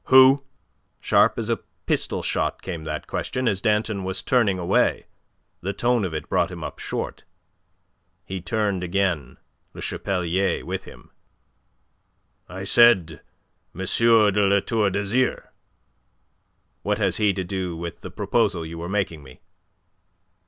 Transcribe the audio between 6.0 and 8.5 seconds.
of it brought him up short. He